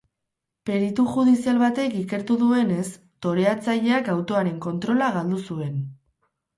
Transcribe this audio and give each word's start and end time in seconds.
Peritu 0.69 1.05
judizial 1.11 1.59
batek 1.65 1.93
ikertu 2.01 2.39
duenez, 2.45 2.87
toreatzaileak 3.29 4.13
autoaren 4.19 4.61
kontrola 4.69 5.15
galdu 5.21 5.47
zuen. 5.49 5.83